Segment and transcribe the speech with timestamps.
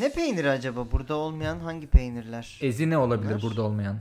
[0.00, 0.90] Ne peyniri acaba?
[0.92, 2.58] Burada olmayan hangi peynirler?
[2.62, 3.42] Ezine olabilir Bunlar.
[3.42, 3.96] burada olmayan.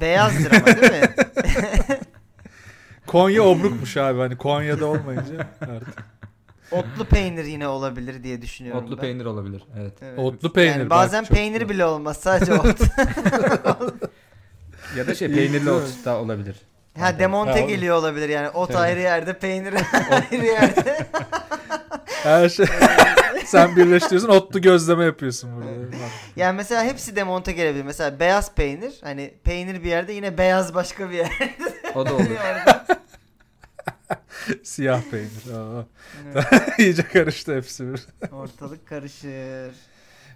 [0.00, 1.00] Beyazdır ama değil mi?
[3.06, 6.04] Konya obrukmuş abi hani Konya'da olmayınca artık.
[6.72, 9.00] Otlu peynir yine olabilir diye düşünüyorum Otlu ben.
[9.02, 9.62] peynir olabilir.
[9.80, 9.92] Evet.
[10.02, 10.18] Evet.
[10.18, 10.70] Otlu peynir.
[10.72, 11.68] Yani bak, bazen çok peynir güzel.
[11.68, 12.78] bile olmaz sadece ot.
[14.96, 16.56] Ya da şey peynirli ot da olabilir.
[16.98, 18.48] ha demonte Ha, geliyor olabilir yani.
[18.48, 18.80] Ot Evet.
[18.80, 19.74] ayrı yerde, peynir
[20.10, 21.06] ayrı yerde.
[22.26, 22.66] Her şey
[23.46, 25.70] sen birleştiriyorsun otlu gözleme yapıyorsun burada.
[26.36, 27.84] Yani mesela hepsi demonte gelebilir.
[27.84, 28.94] Mesela beyaz peynir.
[29.02, 31.30] Hani peynir bir yerde yine beyaz başka bir yer.
[31.94, 32.24] O da olur.
[34.62, 35.54] Siyah peynir.
[35.58, 35.84] Aa.
[36.34, 37.92] Evet, iyice karıştı hepsi.
[37.92, 38.00] bir.
[38.32, 39.74] Ortalık karışır.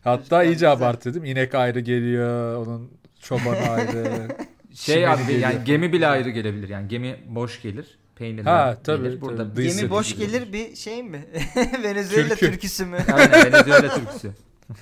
[0.05, 0.73] Hatta Çocuklar iyice güzel.
[0.73, 1.31] abarttı değil mi?
[1.31, 2.57] İnek ayrı geliyor.
[2.67, 4.29] Onun çobanı ayrı.
[4.75, 5.41] Şey abi geliyor.
[5.41, 6.69] yani gemi bile ayrı gelebilir.
[6.69, 7.99] Yani gemi boş gelir.
[8.21, 9.21] Peynirli Ha, tabii, gelir.
[9.21, 9.75] Burada tabii.
[9.77, 11.25] Gemi boş gibi gelir bir şey mi?
[11.83, 12.47] Venezuela Türkü.
[12.47, 12.99] türküsü mü?
[13.13, 14.31] Aynen Venezuela türküsü.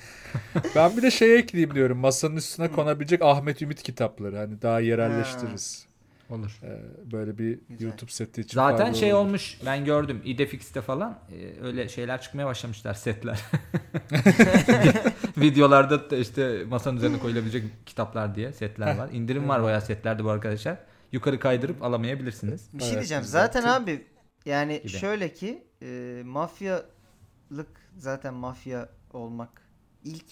[0.75, 1.97] ben bir de şey ekleyeyim diyorum.
[1.97, 4.37] Masanın üstüne konabilecek Ahmet Ümit kitapları.
[4.37, 5.85] Hani daha yerelleştiririz.
[6.29, 6.59] Olur.
[6.63, 6.79] Ee,
[7.11, 7.87] böyle bir Güzel.
[7.87, 8.55] YouTube seti için.
[8.55, 9.25] Zaten şey olur.
[9.25, 13.39] olmuş ben gördüm Idefix'te falan e, öyle şeyler çıkmaya başlamışlar setler.
[15.37, 19.09] Videolarda da işte masanın üzerine koyulabilecek kitaplar diye setler var.
[19.13, 20.77] İndirim var bayağı setlerde bu arkadaşlar.
[21.11, 22.69] Yukarı kaydırıp alamayabilirsiniz.
[22.73, 23.23] Bir şey Evet, diyeceğim.
[23.23, 24.07] Zaten abi
[24.45, 24.89] yani Gibi.
[24.89, 29.61] şöyle ki e, mafyalık zaten mafya olmak
[30.03, 30.25] ilk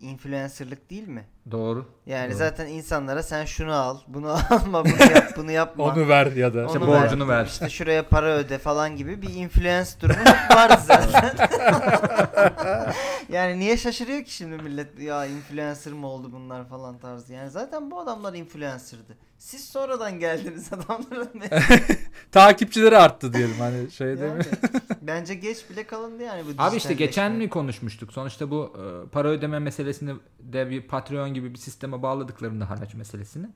[0.00, 1.24] influencerlık değil mi?
[1.50, 1.86] Doğru.
[2.06, 2.38] Yani Doğru.
[2.38, 5.84] zaten insanlara sen şunu al, bunu alma, bunu yap, bunu yapma.
[5.84, 6.66] Onu ver ya da.
[6.66, 7.46] İşte Onu borcunu ver.
[7.46, 11.48] İşte şuraya para öde falan gibi bir influence durumu vardı zaten.
[13.28, 17.32] yani niye şaşırıyor ki şimdi millet ya influencer mı oldu bunlar falan tarzı.
[17.32, 19.16] Yani zaten bu adamlar influencer'dı.
[19.38, 21.28] Siz sonradan geldiniz adamların.
[22.32, 24.44] Takipçileri arttı diyelim hani şey değil yani, mi?
[25.02, 28.12] bence geç bile kalındı yani bu Abi işte geçen mi konuşmuştuk?
[28.12, 33.46] Sonuçta bu e, para ödeme meselesini de bir Patreon gibi bir sisteme bağladıklarında haraç meselesini.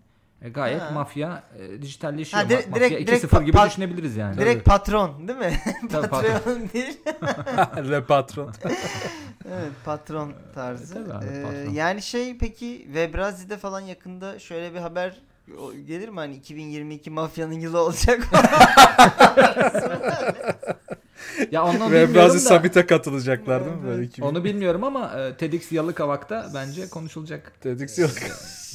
[0.43, 0.91] E, gayet Ha.
[0.91, 2.43] mafya e, dijitalleşiyor.
[2.43, 4.39] Ha, Ma- direkt- mafya direkt- 2.0 direkt gibi pa- düşünebiliriz yani.
[4.39, 5.61] Direkt patron değil mi?
[5.93, 7.01] Tabii, patron değil.
[7.91, 8.53] Le patron.
[9.53, 10.95] Evet patron tarzı.
[10.99, 11.73] Evet, tabii abi, Ee, patron.
[11.73, 15.17] yani şey peki Webrazi'de falan yakında şöyle bir haber
[15.87, 18.21] gelir mi hani 2022 mafyanın yılı olacak
[21.51, 22.87] Ya onu Ve bilmiyorum da.
[22.87, 23.85] Katılacaklar değil mi?
[23.85, 24.09] Böyle Evet.
[24.09, 24.27] 2000.
[24.27, 27.53] Onu bilmiyorum ama e, TEDx Yalıkavak'ta bence konuşulacak.
[27.65, 28.11] Dedik yok.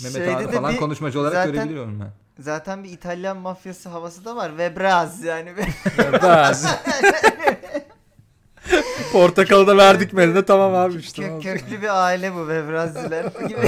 [0.03, 2.07] Mehmet Şeyde abi falan bir- konuşmacı olarak zaten- görebiliyorum ben.
[2.43, 4.49] Zaten bir İtalyan mafyası havası da var.
[4.49, 5.53] Webraz yani.
[6.23, 6.67] Bazı.
[9.11, 11.21] Portakalı da verdik mi eline tamam abi işte.
[11.23, 13.67] Kö- köklü bir aile bu Webraziler gibi.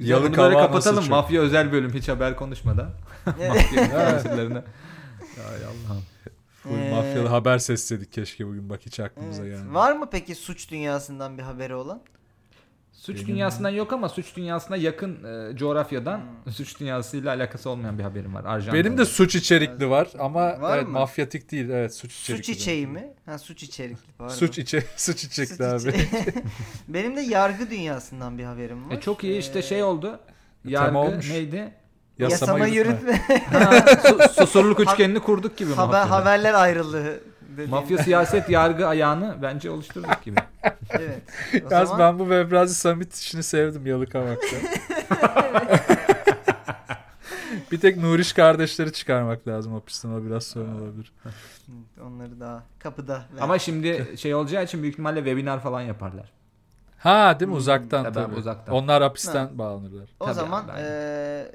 [0.00, 1.00] Ya Yalı bunu böyle kapatalım.
[1.02, 2.90] çok- Mafya özel bölüm hiç haber konuşmadan.
[3.26, 4.58] Mafya influencerlarına.
[5.38, 6.02] Ya Allah'ım.
[6.62, 9.56] Full Ee, mafyalı haber sesledik keşke bugün bak hiç aklımıza Evet.
[9.56, 9.74] gelmedi.
[9.74, 12.00] Var mı peki suç dünyasından bir haberi olan?
[13.00, 16.52] Suç Benim- dünyasından yok ama suç dünyasına yakın e, coğrafyadan Hmm.
[16.52, 18.44] suç dünyasıyla alakası olmayan bir haberim var.
[18.44, 18.80] Arjantin.
[18.84, 20.92] Benim de suç içerikli var ama Var evet, mı?
[20.92, 22.44] mafyatik değil evet suç içerikli.
[22.44, 23.12] Suç içeği mi?
[23.26, 24.34] Ha suç içerikli pardon.
[24.34, 25.60] Suç içe suç içerikli Suç
[25.94, 25.94] abi.
[26.88, 28.94] Benim de yargı dünyasından bir haberim var.
[28.96, 30.20] E, çok iyi işte Ee, şey oldu.
[30.62, 31.30] Tema Yargı olmuş.
[31.30, 31.72] neydi?
[32.18, 33.16] Yasama, Yasama yürütme.
[33.52, 37.20] Ha, su, susurluk üçgenini kurduk gibi Haber, haberler ayrılığı.
[37.60, 37.70] Dediğim.
[37.70, 40.36] Mafya siyaset yargı ayağını bence oluşturduk gibi.
[40.90, 41.22] Evet.
[41.54, 44.56] O Yalnız zaman ben bu Webrazi Summit işini sevdim Yalıkavak'ta.
[47.72, 51.12] bir tek Nuriş kardeşleri çıkarmak lazım o pistten o biraz sorun olabilir.
[52.06, 53.14] onları daha kapıda.
[53.14, 53.40] ver.
[53.42, 56.32] Ama şimdi şey olacağı için büyük ihtimalle webinar falan yaparlar.
[56.98, 58.32] Ha değil mi Hmm, uzaktan tabii tabii.
[58.32, 58.74] abi, uzaktan.
[58.74, 59.50] Onlar hapisten Ha.
[59.58, 60.08] bağlanırlar.
[60.20, 61.52] o tabii zaman eee,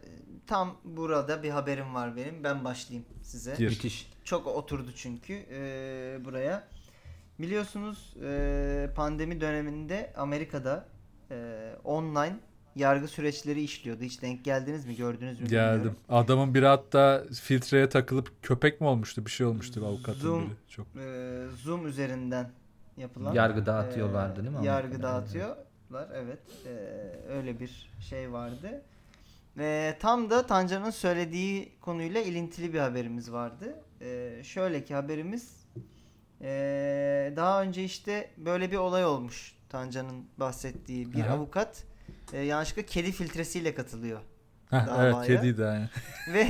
[0.48, 2.44] tam burada bir haberim var benim.
[2.44, 3.56] Ben başlayayım size.
[3.58, 3.70] Gir.
[3.70, 4.12] Müthiş.
[4.24, 6.68] Çok oturdu çünkü eee, buraya.
[7.40, 10.86] Biliyorsunuz eee, pandemi döneminde Amerika'da
[11.32, 12.36] eee, online
[12.76, 14.02] yargı süreçleri işliyordu.
[14.04, 14.96] Hiç denk geldiniz mi?
[14.96, 15.48] Gördünüz mü?
[15.48, 15.76] Geldim.
[15.78, 16.00] bilmiyorum.
[16.10, 20.46] Adamın biri hatta filtreye takılıp köpek mi olmuştu bir şey olmuştu avukatın Zoom.
[20.46, 20.54] biri.
[20.68, 22.52] Çok Eee, Zoom üzerinden
[22.98, 24.66] yapılan Yargı dağıtıyorlardı eee, değil mi?
[24.66, 25.04] Yargı Amerika'da?
[25.04, 26.08] dağıtıyorlar.
[26.14, 26.40] Evet.
[26.66, 26.72] Eee,
[27.30, 28.82] öyle bir şey vardı.
[29.58, 33.76] Ve tam da Tancan'ın söylediği konuyla ilintili bir haberimiz vardı.
[34.02, 35.66] Eee şöyle ki haberimiz
[36.42, 39.56] eee, daha önce işte böyle bir olay olmuş.
[39.70, 41.34] Tancan'ın bahsettiği bir Aha.
[41.34, 41.84] avukat
[42.34, 44.20] eee, yanlışlıkla kedi filtresiyle katılıyor.
[44.70, 45.90] Heh, evet kediydi yani.
[46.34, 46.48] ve,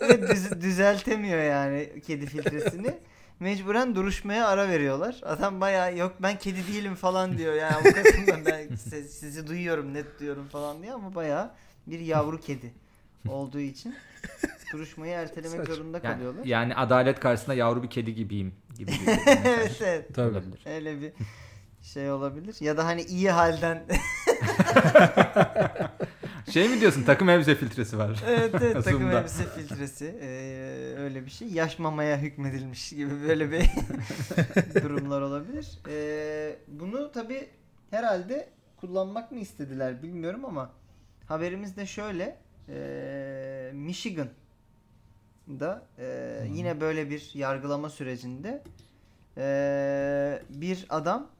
[0.00, 2.98] ve düz- düzeltemiyor yani kedi filtresini.
[3.40, 5.20] Mecburen duruşmaya ara veriyorlar.
[5.22, 7.54] Adam bayağı yok ben kedi değilim falan diyor.
[7.54, 11.50] Yani avukatım ben, ben sizi, sizi duyuyorum net diyorum falan diyor ama bayağı
[11.90, 12.72] bir yavru kedi
[13.28, 13.94] olduğu için
[14.72, 15.74] duruşmayı ertelemek Saçma.
[15.74, 16.44] zorunda Yani, kalıyorlar.
[16.44, 18.90] yani adalet karşısında yavru bir kedi gibiyim gibi
[19.26, 20.14] evet evet.
[20.14, 20.30] Tabii.
[20.32, 20.60] olabilir.
[20.66, 21.12] Öyle bir
[21.82, 22.56] şey olabilir.
[22.60, 23.84] Ya da hani iyi halden.
[26.50, 28.22] Şey mi diyorsun takım elbise filtresi var.
[28.28, 30.14] evet evet takım elbise filtresi.
[30.20, 31.48] Ee, öyle bir şey.
[31.48, 33.62] Yaşmamaya hükmedilmiş gibi böyle bir
[34.82, 35.78] durumlar olabilir.
[35.88, 37.48] Ee, bunu tabi
[37.90, 40.70] herhalde kullanmak mı istediler bilmiyorum ama
[41.30, 42.36] haberimiz de şöyle.
[42.68, 44.32] Ee, Michigan'da
[45.98, 48.62] e, yine böyle bir yargılama sürecinde
[49.36, 51.30] e, bir adam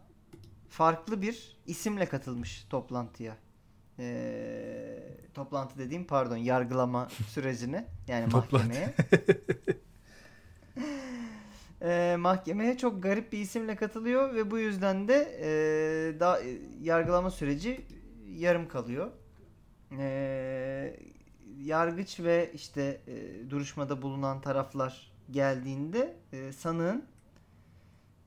[0.69, 3.37] farklı bir isimle katılmış toplantıya.
[3.99, 4.99] Ee,
[5.35, 8.95] toplantı dediğim pardon yargılama sürecine yani mahkemeye.
[11.83, 15.51] Ee, mahkemeye çok garip bir isimle katılıyor ve bu yüzden de e,
[16.21, 16.39] daha
[16.81, 17.87] yargılama süreci
[18.27, 19.11] yarım kalıyor.
[19.99, 20.97] Ee,
[21.63, 27.05] yargıç ve işte e, duruşmada bulunan taraflar geldiğinde e, sanığın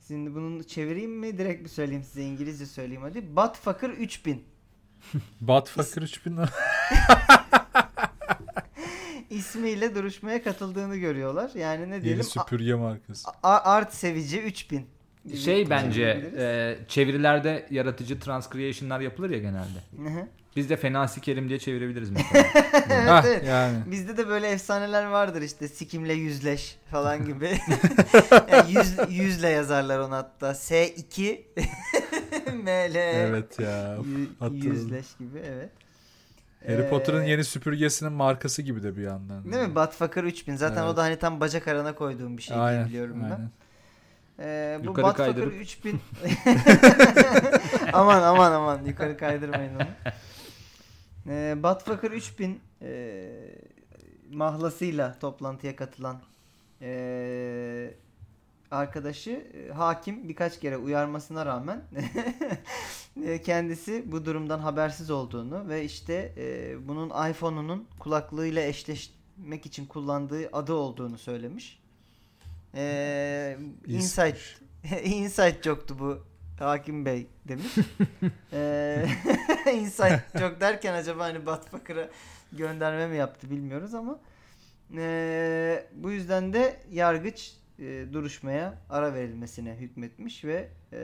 [0.07, 3.35] Şimdi bunu çevireyim mi direkt mi söyleyeyim size İngilizce söyleyeyim hadi.
[3.35, 4.43] Buttfucker 3000
[5.41, 6.49] Batfucker 3000 lira.
[9.29, 11.51] ismiyle duruşmaya katıldığını görüyorlar.
[11.55, 13.29] Yani ne Yeni diyelim süpürge markası.
[13.43, 14.85] art sevici 3000
[15.25, 19.79] gibi Şey bence e, çevirilerde yaratıcı transcreation'lar yapılır ya genelde.
[20.55, 22.45] Biz de fena sikerim diye çevirebiliriz mesela.
[22.89, 23.45] evet, Hah, evet.
[23.47, 23.77] yani.
[23.85, 27.57] Bizde de böyle efsaneler vardır işte sikimle yüzleş falan gibi.
[28.51, 30.51] yani yüz, yüzle yazarlar onu hatta.
[30.51, 31.41] S2
[32.53, 33.97] ML Evet ya.
[34.39, 34.71] Hatırladım.
[34.71, 35.69] yüzleş gibi evet.
[36.67, 39.51] Harry Ee, Potter'ın yeni süpürgesinin markası gibi de bir yandan.
[39.51, 39.75] Değil mi?
[39.75, 40.55] Buttfucker 3000.
[40.55, 40.97] Zaten o Evet.
[40.97, 43.23] da hani tam bacak arana koyduğum bir şey diye Aynen, biliyorum ben.
[43.31, 43.49] aynen.
[44.39, 46.01] Ee, bu Yukarı Buttfucker kaydırıp- 3000
[47.93, 49.87] aman aman aman yukarı kaydırmayın onu.
[51.27, 53.29] Ee, Buttfucker 3000 e,
[54.31, 56.21] mahlasıyla toplantıya katılan
[56.81, 57.93] e,
[58.71, 61.81] arkadaşı e, hakim birkaç kere uyarmasına rağmen
[63.25, 70.49] e, kendisi bu durumdan habersiz olduğunu ve işte e, bunun iPhone'unun kulaklığıyla eşleşmek için kullandığı
[70.53, 71.79] adı olduğunu söylemiş.
[72.75, 74.37] E, Insight
[75.03, 76.32] Inside joke'tu bu
[76.63, 77.75] Hakim Bey demiş.
[78.53, 79.05] Eee
[79.73, 82.09] Inside joke derken acaba hani Batfucker'a
[82.51, 84.19] gönderme mi yaptı bilmiyoruz ama
[84.93, 90.99] eee, bu yüzden de yargıç eee, duruşmaya ara verilmesine hükmetmiş ve eee,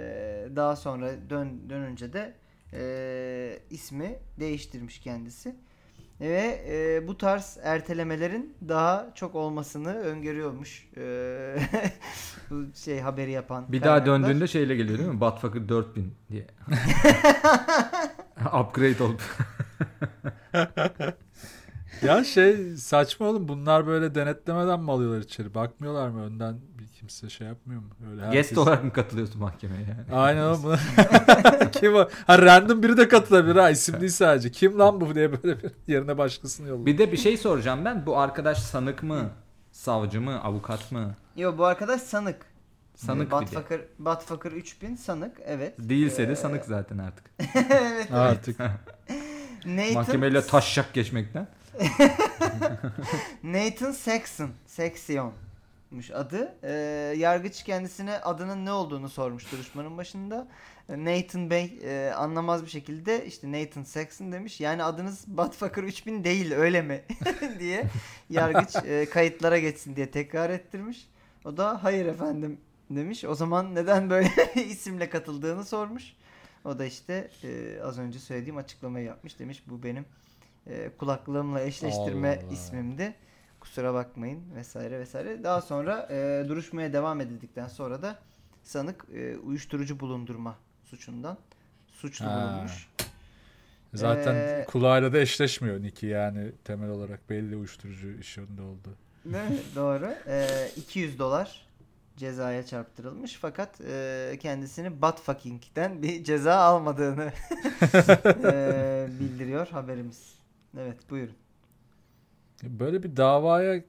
[0.55, 2.33] daha sonra dön dönünce de
[2.73, 5.55] eee, ismi değiştirmiş kendisi.
[6.21, 10.89] Ve eee, bu tarz ertelemelerin daha çok olmasını öngörüyormuş.
[10.97, 11.55] Eee,
[12.49, 13.65] bu şey haberi yapan.
[13.71, 14.23] Bir daha kaynaklar.
[14.29, 15.21] döndüğünde şeyle geliyor değil mi?
[15.21, 16.47] Buttfucker 4000 diye.
[18.61, 19.21] Upgrade olup.
[22.03, 25.53] Ya şey saçma oğlum bunlar böyle denetlemeden mi alıyorlar içeri?
[25.53, 26.59] Bakmıyorlar mı önden
[26.99, 27.87] kimse şey yapmıyor mu?
[28.11, 28.33] Öyle herkes...
[28.49, 30.19] Guest olarak mı katılıyorsun mahkemeye yani?
[30.19, 30.63] Aynen oğlum.
[30.63, 30.75] bu-
[31.79, 32.07] Kim o?
[32.27, 34.51] Ha random biri de katılabilir ha isim değil sadece.
[34.51, 36.85] Kim lan bu diye böyle bir yerine başkasını yolluyor.
[36.85, 38.05] Bir de bir şey soracağım ben.
[38.05, 39.29] Bu arkadaş sanık mı?
[39.71, 40.41] Savcı mı?
[40.43, 41.15] Avukat mı?
[41.35, 42.45] Yo bu arkadaş sanık.
[42.95, 43.31] Sanık bir de.
[43.31, 45.75] Batfucker, Batfucker 3000 sanık evet.
[45.79, 47.25] Değilse de Ee, sanık zaten artık.
[47.71, 48.11] evet.
[48.13, 48.59] Artık.
[49.65, 51.47] Nathan, Mahkemeyle taşşak geçmekten.
[53.43, 54.49] Nathan Saxon.
[55.89, 56.55] Saxion'muş adı.
[56.63, 56.71] Ee,
[57.17, 60.47] yargıç kendisine adının ne olduğunu sormuş duruşmanın başında.
[60.89, 64.61] Ee, Nathan Bey e, anlamaz bir şekilde işte Nathan Saxon demiş.
[64.61, 67.01] Yani adınız Batfucker 3000 değil öyle mi?
[67.59, 67.85] diye
[68.29, 71.07] yargıç e, kayıtlara geçsin diye tekrar ettirmiş.
[71.45, 72.57] O da hayır efendim
[72.89, 73.25] demiş.
[73.25, 76.13] O zaman neden böyle isimle katıldığını sormuş.
[76.65, 79.39] O da işte e, az önce söylediğim açıklamayı yapmış.
[79.39, 80.05] Demiş bu benim
[80.67, 82.53] e, kulaklığımla eşleştirme Allah.
[82.53, 83.15] ismimdi.
[83.59, 85.43] Kusura bakmayın vesaire vesaire.
[85.43, 88.19] Daha sonra e, duruşmaya devam edildikten sonra da
[88.63, 91.37] sanık e, uyuşturucu bulundurma suçundan
[91.91, 92.35] suçlu Ha.
[92.53, 92.89] bulunmuş.
[93.93, 98.89] Zaten Ee, kulağıyla da eşleşmiyor Niki yani temel olarak belli uyuşturucu işinde oldu.
[99.75, 100.13] Doğru.
[100.27, 100.47] E,
[100.77, 101.65] 200 dolar
[102.17, 107.23] cezaya çarptırılmış fakat e, kendisini butt fucking'den bir ceza almadığını
[108.43, 110.33] e, bildiriyor haberimiz.
[110.77, 111.35] Evet buyurun.
[112.63, 113.81] Böyle bir davaya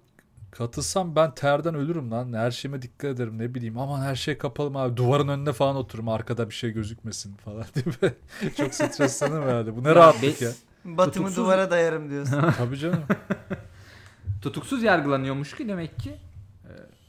[0.51, 2.33] katılsam ben terden ölürüm lan.
[2.33, 3.79] Her şeyime dikkat ederim ne bileyim.
[3.79, 4.97] Aman her şey kapalı mı abi.
[4.97, 6.09] Duvarın önünde falan otururum.
[6.09, 8.15] Arkada bir şey gözükmesin falan diye.
[8.57, 9.77] Çok streslenir herhalde.
[9.77, 10.51] Bu ne rahatlık ya.
[10.85, 12.45] Batımı Tutuksuz- duvara dayarım diyorsun.
[12.59, 13.03] Tabii canım.
[14.43, 16.15] Tutuksuz yargılanıyormuş ki demek ki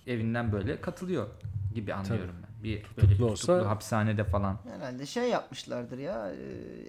[0.06, 1.28] e, evinden böyle katılıyor
[1.76, 2.64] gibi anlıyorum ben.
[2.64, 4.58] Bir böyle bir olsa- tutuklu hapishanede falan.
[4.76, 6.32] Herhalde şey yapmışlardır ya.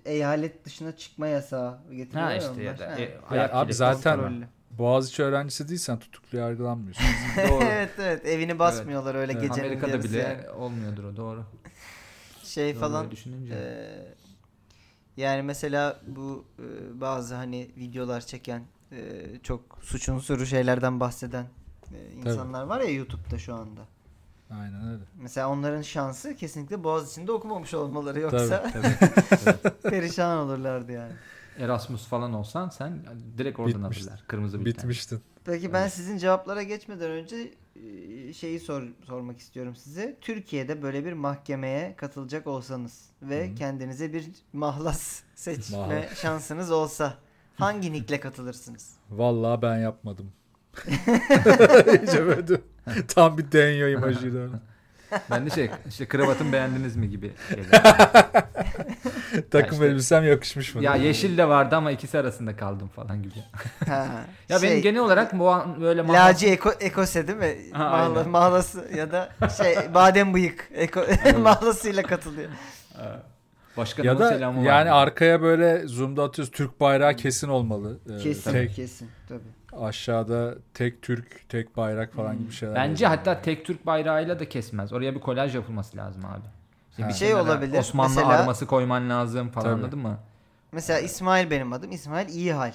[0.04, 2.62] e, eyalet dışına çıkma yasağı getiriyorlar Ha işte onlar.
[2.62, 2.94] ya da Ha.
[2.98, 4.16] e, Ya ayak abi zaten-.
[4.20, 4.46] Kontrollü.
[4.78, 7.04] Boğaziçi öğrencisi değilsen tutuklu yargılanmıyorsun.
[7.48, 7.64] Doğru.
[7.64, 9.42] evet evet evini basmıyorlar öyle Evet.
[9.42, 10.50] gecenin Amerika'da bile yani.
[10.50, 11.44] olmuyordur o doğru.
[12.44, 13.54] Şey Doğru falan düşününce.
[13.54, 14.14] Ee,
[15.16, 18.62] yani mesela bu e, bazı hani videolar çeken
[18.92, 18.98] e,
[19.42, 21.46] çok suç unsuru şeylerden bahseden
[21.94, 23.80] e, insanlar var ya YouTube'da şu anda.
[24.50, 25.02] Aynen öyle.
[25.20, 29.72] Mesela onların şansı kesinlikle Boğaziçi'nde okumamış olmaları Tabii, yoksa tabii.
[29.90, 31.12] perişan olurlardı yani.
[31.58, 33.04] Erasmus falan olsan sen
[33.38, 34.04] direkt oradan Bitmişti.
[34.04, 34.24] alırlar.
[34.28, 34.74] Kırmızı bülten.
[34.74, 35.20] Bitmiştin.
[35.44, 37.54] Peki ben sizin cevaplara geçmeden önce
[38.32, 40.16] şeyi sor, sormak istiyorum size.
[40.20, 43.54] Türkiye'de böyle bir mahkemeye katılacak olsanız ve Hı.
[43.54, 46.14] kendinize bir mahlas seçme Mahlas.
[46.22, 47.14] şansınız olsa
[47.58, 48.92] hangi nickle katılırsınız?
[49.10, 50.32] Vallahi ben yapmadım.
[52.00, 52.60] İyice böyle
[53.08, 54.50] tam bir denyo imajıydı.
[55.30, 57.32] Ben de şey işte kravatın beğendiniz mi gibi.
[59.50, 60.82] Takım işte- elbisem yakışmış mı?
[60.84, 63.34] ya yeşil de vardı ama ikisi arasında kaldım falan gibi.
[63.88, 64.06] Ha,
[64.48, 67.56] Ya şey, benim genel olarak bu an böyle mahlas- Laci eko, ekose değil mi?
[67.72, 68.28] Ha, Mahla, aynen.
[68.30, 69.28] mahlası ya da
[69.62, 71.04] şey badem bıyık eko,
[71.42, 72.50] mahlasıyla katılıyor.
[73.76, 74.64] Başkanımın Ya da selamı var.
[74.64, 77.98] yani arkaya böyle zoom'da atıyoruz Türk bayrağı kesin olmalı.
[78.10, 79.40] Ee, Kesin tek, kesin tabii.
[79.80, 82.74] Aşağıda tek Türk, tek bayrak falan gibi şeyler.
[82.74, 84.92] Bence hatta tek Türk bayrağıyla da kesmez.
[84.92, 86.46] Oraya bir kolaj yapılması lazım abi.
[86.90, 87.08] İşte Ha.
[87.08, 87.78] bir Şey olabilir.
[87.78, 89.74] Osmanlı Mesela- arması koyman lazım falan Tabii.
[89.82, 90.18] anladın mı?
[90.72, 91.92] Mesela İsmail benim adım.
[91.92, 92.72] İsmail iyi hal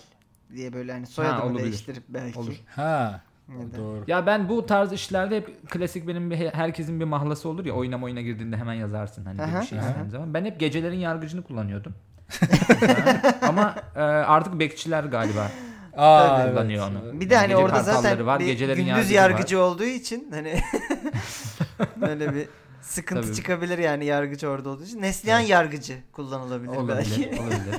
[0.56, 1.64] diye böyle hani soyadımı olabilir.
[1.64, 2.40] değiştirip belki.
[2.40, 2.54] Olur.
[2.76, 3.22] Ha,
[3.60, 4.04] Ya da- doğru.
[4.08, 8.04] Ya ben bu tarz işlerde hep klasik benim bir herkesin bir mahlası olur ya oyuna
[8.04, 10.34] oyuna girdiğinde hemen yazarsın hani Aha, bir şey istediğin zaman.
[10.34, 11.94] Ben hep gecelerin yargıcını kullanıyordum.
[13.42, 15.48] Ama e, artık bekçiler galiba
[15.98, 16.52] Aa, evet.
[16.54, 17.20] kullanıyor onu.
[17.22, 19.64] Bir de hani Gece orada zaten var, bir gecelerin gündüz yargıcı var.
[19.64, 20.60] olduğu için hani
[22.02, 22.48] böyle bir
[22.82, 23.36] sıkıntı Tabii.
[23.36, 25.02] çıkabilir yani yargıcı orada olduğu için.
[25.02, 27.12] Neslihan yargıcı kullanılabilir belki.
[27.12, 27.76] Olabilir, olabilir.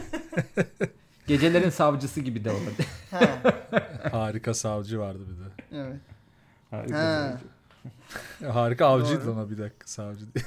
[1.27, 2.87] Gecelerin savcısı gibi de olabilir.
[3.11, 3.21] ha,
[4.13, 5.81] Harika savcı vardı bir de.
[5.83, 5.97] evet.
[6.71, 7.39] Harika, Ha.
[8.53, 10.47] Harika avcıydı ama bir dakika savcı değil.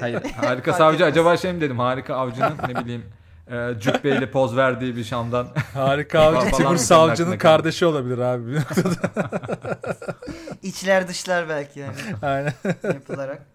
[0.00, 3.04] Hayır, harika savcı acaba şey mi dedim harika avcının ne bileyim
[3.50, 8.46] e, cübbeyle poz verdiği bir Şam'dan Harika avcı Timur Savcı'nın kardeşi olabilir abi.
[8.46, 9.30] bir noktada.
[10.62, 12.52] İçler dışlar belki yani Aynen.
[12.82, 13.46] yapılarak.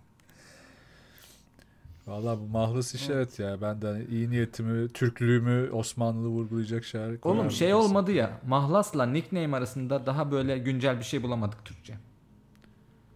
[2.07, 3.27] Valla bu mahlas işi Evet.
[3.27, 3.61] evet ya.
[3.61, 8.29] Ben de hani iyi niyetimi, Türklüğümü, Osmanlılığı vurgulayacak şeyler Oğlum şey olmadı ya.
[8.47, 11.93] Mahlasla nickname arasında daha böyle güncel bir şey bulamadık Türkçe.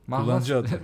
[0.07, 0.67] Mahlas Kullanıcı adı.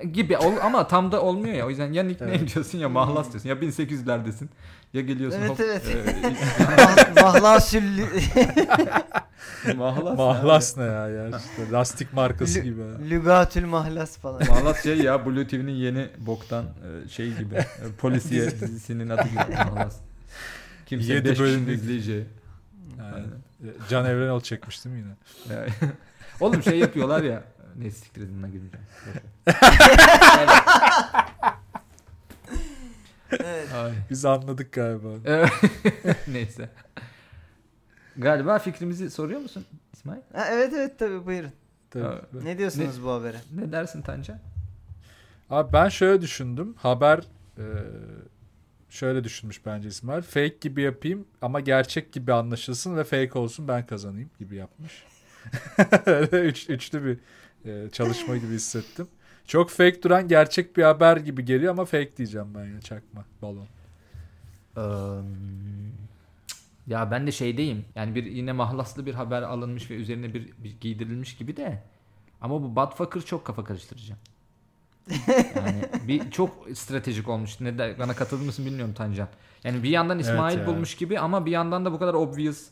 [0.00, 0.12] Hmm.
[0.12, 1.66] gibi ol, ama tam da olmuyor ya.
[1.66, 2.54] O yüzden ya nickname Evet.
[2.54, 3.48] diyorsun ya mahlas diyorsun.
[3.48, 4.48] Ya 1800'lerdesin.
[4.92, 5.82] Ya geliyorsun Evet, hop, evet.
[5.88, 6.28] e,
[6.62, 8.06] Mah- Mahlasüllü
[9.76, 10.18] mahlas.
[10.18, 12.82] Mahlas ne ya ya işte lastik markası Lü- gibi.
[12.82, 12.88] ha.
[13.10, 14.42] Lügatül mahlas falan.
[14.48, 17.54] Mahlas şey ya Blue TV'nin yeni boktan e, şey gibi.
[17.54, 17.66] E,
[17.98, 19.96] Polisiye dizisinin adı gibi Mahlas.
[20.86, 22.24] Kimse Yedi 5 bölüm izleyeceği.
[22.98, 23.26] Yani,
[23.90, 25.66] Can Evrenol çekmiş değil mi yine?
[26.40, 27.42] Oğlum şey yapıyorlar ya.
[27.80, 28.86] Neyse siktir edin buna girmeyeceğim.
[33.30, 33.72] Evet.
[33.74, 33.92] Ay.
[34.10, 35.08] Biz anladık galiba.
[36.28, 36.68] Neyse.
[38.16, 40.20] Galiba fikrimizi soruyor musun İsmail?
[40.34, 41.52] Ha, evet evet tabii buyurun.
[41.90, 42.44] Tabii.
[42.44, 43.36] Ne diyorsunuz bu habere?
[43.54, 44.40] Ne dersin Tanca?
[45.50, 46.74] Abi ben şöyle düşündüm.
[46.78, 47.18] Haber
[47.58, 47.64] e,
[48.88, 50.22] şöyle düşünmüş bence İsmail.
[50.22, 55.04] Fake gibi yapayım ama gerçek gibi anlaşılsın ve fake olsun ben kazanayım gibi yapmış.
[56.32, 57.18] Üç, üçlü bir
[57.64, 59.08] e, çalışma gibi hissettim.
[59.46, 63.66] Çok fake duran gerçek bir haber gibi geliyor ama fake diyeceğim ben ya çakma balon.
[66.86, 67.84] ya ben de şeydeyim.
[67.94, 71.82] Yani bir yine mahlaslı bir haber alınmış ve üzerine bir, bir giydirilmiş gibi de.
[72.40, 74.14] Ama bu Badfakır çok kafa karıştırıcı.
[75.56, 77.60] yani bir çok stratejik olmuş.
[77.60, 79.28] Ne der, bana katılır mısın bilmiyorum Tancan.
[79.64, 80.66] Yani bir yandan Evet İsmail ya.
[80.66, 82.68] bulmuş gibi ama bir yandan da bu kadar obvious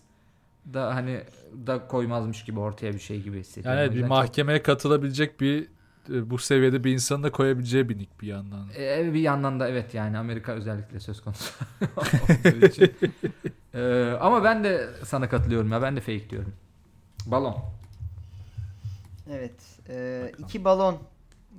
[0.74, 1.20] da hani
[1.66, 3.78] da koymazmış gibi ortaya bir şey gibi hissediyorum.
[3.80, 5.68] Yani bir yüzden çok- mahkemeye katılabilecek bir
[6.14, 8.66] e, bu seviyede bir insanın da koyabileceği bir nick bir yandan.
[8.78, 11.54] Ee, bir yandan da evet yani Amerika özellikle söz konusu.
[13.74, 16.52] Ee, ama ben de sana katılıyorum ya ben de fake diyorum.
[17.26, 17.56] Balon.
[19.30, 19.78] Evet.
[19.88, 20.98] e, iki balon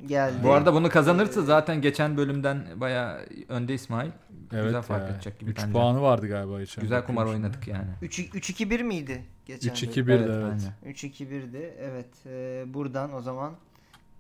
[0.08, 0.38] geldi.
[0.44, 4.10] Bu arada bunu kazanırsa zaten geçen bölümden baya önde İsmail.
[4.54, 5.16] Evet Güzel fark ya.
[5.16, 5.72] edecek gibi 3 bence.
[5.72, 6.82] puanı vardı galiba geçen.
[6.82, 7.88] Güzel kumar oynadık yani.
[8.02, 10.28] 3 3-2-1 miydi geçen 3-2-1 bölüm?
[10.28, 10.62] de evet.
[10.84, 10.94] aynen.
[10.96, 11.74] 3-2-1'di.
[11.80, 12.26] Evet.
[12.26, 13.54] e, buradan o zaman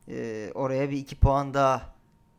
[0.07, 1.81] e, oraya bir 2 puan daha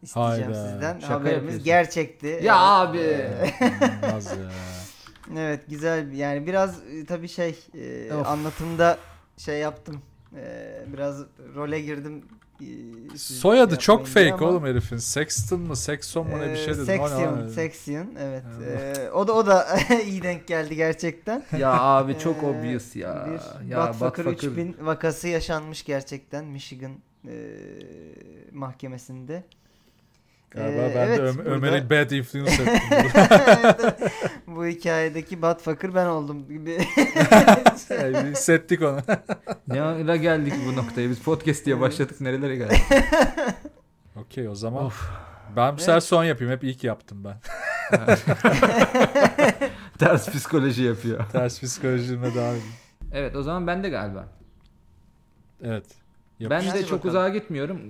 [0.02, 0.68] isteyeceğim Hayda.
[0.70, 0.98] sizden.
[0.98, 1.64] Şaka Haberimiz yapıyorsun.
[1.64, 2.26] gerçekti.
[2.26, 2.46] Ya Evet.
[2.54, 2.98] abi.
[4.00, 4.50] İnanılmaz ya.
[5.36, 6.12] evet güzel.
[6.12, 8.26] Yani biraz e, tabii şey e, Of.
[8.26, 8.98] anlatımda
[9.36, 10.02] şey yaptım.
[10.36, 11.22] E, biraz
[11.54, 12.24] role girdim
[13.16, 14.96] Soyadı şey çok fake ama- oğlum herifin.
[14.96, 15.76] Sexton mu?
[15.76, 17.00] Sexton mu ne bir şey dedim.
[17.00, 17.48] O ne Sexion?
[17.48, 18.42] Sexion evet.
[18.68, 18.98] Evet.
[18.98, 19.66] Ee, o da o da
[20.06, 21.44] iyi denk geldi gerçekten.
[21.58, 23.26] Ya abi çok Ee, obvious ya.
[23.30, 26.92] Bir ya Batfucker Batfucker- 3000 vakası yaşanmış gerçekten Michigan
[27.28, 27.32] e,
[28.52, 29.44] mahkemesinde.
[30.50, 34.08] Galiba Ee, ben evet, de Ö- burada- Ömer'i bad influence ettim.
[34.46, 36.78] Bu hikayedeki Batfucker ben oldum gibi.
[37.90, 38.98] Yani bir Hissettik onu.
[39.68, 41.10] Ne ara geldik bu noktaya?
[41.10, 42.80] Biz podcast diye başladık nerelere geldik?
[44.16, 44.84] Okey o zaman.
[44.84, 45.10] Of.
[45.56, 46.52] Ben bu sefer son yapayım.
[46.52, 47.36] Hep ilk yaptım ben.
[49.98, 51.24] Ters psikoloji yapıyor.
[51.32, 52.72] Ters psikolojime devam edeyim.
[53.12, 54.28] Evet o zaman ben de galiba.
[55.64, 55.84] Evet.
[56.40, 57.08] Ben de Hadi çok bakalım.
[57.08, 57.80] uzağa gitmiyorum.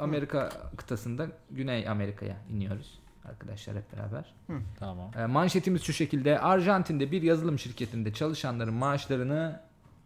[0.00, 2.98] Amerika kıtasında Güney Amerika'ya iniyoruz.
[3.28, 4.34] Arkadaşlar hep beraber.
[4.78, 5.10] Tamam.
[5.18, 6.38] E, Manşetimiz şu şekilde.
[6.38, 9.60] Arjantin'de bir yazılım şirketinde çalışanların maaşlarını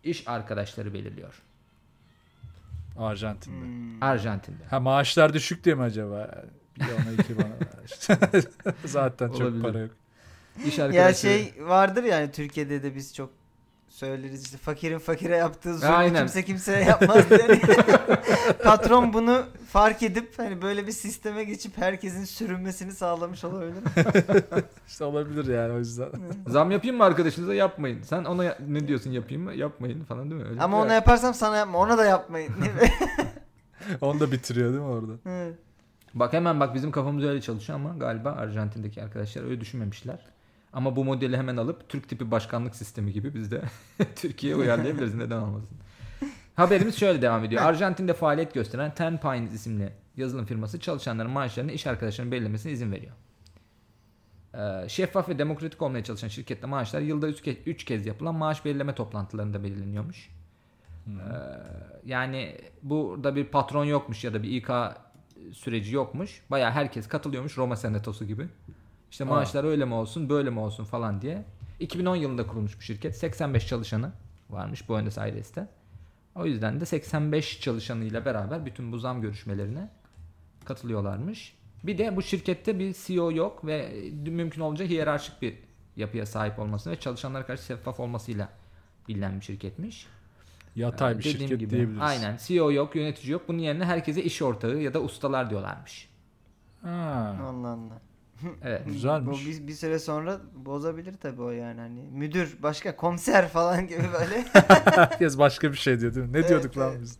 [0.05, 1.43] iş arkadaşları belirliyor.
[2.99, 3.65] Arjantin'de.
[3.67, 4.03] Hmm.
[4.03, 4.65] Arjantin'de.
[4.71, 6.45] Ha maaşlar düşük diye mi acaba?
[6.79, 7.57] Bir ona iki bana.
[8.85, 9.63] Zaten çok Olabilir.
[9.63, 9.91] para yok.
[10.67, 11.15] İş Ya arkadaşları.
[11.39, 13.31] şey vardır yani Türkiye'de de biz çok
[13.89, 16.19] söyleriz işte fakirin fakire yaptığı zulmü Aynen.
[16.19, 17.61] kimse kimseye yapmaz diye.
[18.65, 23.75] Patron bunu fark edip hani böyle bir sisteme geçip herkesin sürünmesini sağlamış olabilir.
[24.89, 26.09] İşte olabilir yani o yüzden.
[26.47, 28.03] Zam yapayım mı arkadaşınıza yapmayın.
[28.03, 29.55] Sen ona ya- ne diyorsun yapayım mı?
[29.55, 30.49] Yapmayın falan değil mi?
[30.49, 32.53] Öyle Ama bir- onu yaparsam sana yapma ona da yapmayın.
[34.01, 35.13] Onu da bitiriyor değil mi orada?
[35.25, 35.53] Hı.
[36.15, 40.19] Bak hemen bak bizim kafamız öyle çalışıyor ama galiba Arjantin'deki arkadaşlar öyle düşünmemişler.
[40.77, 43.63] Ama bu modeli hemen alıp Türk tipi başkanlık sistemi gibi biz de
[44.17, 45.15] Türkiye'ye uyarlayabiliriz.
[45.25, 45.79] Neden olmasın?
[46.55, 47.63] Haberimiz şöyle devam ediyor.
[47.63, 53.13] Arjantin'de faaliyet gösteren Ten Pines isimli yazılım firması çalışanların maaşlarını iş arkadaşlarının belirlemesine izin veriyor.
[54.55, 58.65] Ee, şeffaf ve demokratik olmaya çalışan şirkette maaşlar yılda 3 kez, üç kez yapılan maaş
[58.65, 60.31] belirleme toplantılarında belirleniyormuş.
[61.07, 61.13] Ee,
[62.05, 64.71] yani burada bir patron yokmuş ya da bir İK
[65.53, 66.43] süreci yokmuş.
[66.51, 68.49] Baya herkes katılıyormuş Roma Senatosu gibi.
[69.11, 69.29] İşte Aa.
[69.29, 71.45] maaşlar öyle mi olsun böyle mi olsun falan diye.
[71.81, 73.17] 2010 yılında kurulmuş bu şirket.
[73.17, 74.13] 85 çalışanı
[74.51, 75.69] varmış Buenos Aires'te.
[76.35, 79.89] O yüzden de 85 çalışanıyla beraber bütün bu zam görüşmelerine
[80.65, 81.55] katılıyorlarmış.
[81.85, 85.55] Bir de bu şirkette bir CEO yok ve mümkün olunca hiyerarşik bir
[85.97, 88.49] yapıya sahip olması ve çalışanlara karşı şeffaf olmasıyla
[89.09, 90.07] bilinen bir şirketmiş.
[90.77, 91.71] Yatay bir Ee, dediğim şirket gibi.
[91.71, 92.03] diyebiliriz.
[92.03, 92.39] Aynen.
[92.47, 93.43] CEO yok, yönetici yok.
[93.49, 96.09] Bunun yerine herkese iş ortağı ya da ustalar diyorlarmış.
[96.83, 98.01] Ha, Allah Allah.
[98.63, 98.83] Evet.
[98.87, 99.47] Güzelmiş.
[99.47, 104.03] Bu bir, bir süre sonra bozabilir tabii o yani hani müdür başka komiser falan gibi
[104.13, 104.45] böyle.
[104.97, 106.33] herkes başka bir şey diyor değil mi?
[106.33, 107.01] Ne diyorduk lan evet.
[107.03, 107.19] biz?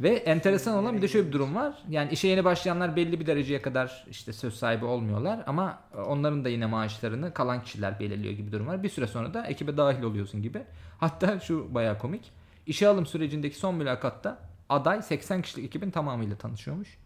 [0.00, 1.74] Ve enteresan olan bir de şöyle bir durum var.
[1.88, 6.48] Yani işe yeni başlayanlar belli bir dereceye kadar işte söz sahibi olmuyorlar ama onların da
[6.48, 8.82] yine maaşlarını kalan kişiler belirliyor gibi durum var.
[8.82, 10.62] Bir süre sonra da ekibe dahil oluyorsun gibi.
[10.98, 12.32] Hatta şu bayağı komik.
[12.66, 16.98] İşe alım sürecindeki son mülakatta aday 80 kişilik ekibin tamamıyla tanışıyormuş.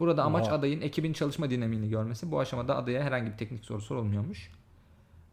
[0.00, 0.54] Burada amaç Oha.
[0.54, 2.30] adayın ekibin çalışma dinamiğini görmesi.
[2.30, 4.50] Bu aşamada adaya herhangi bir teknik soru sorulmuyormuş.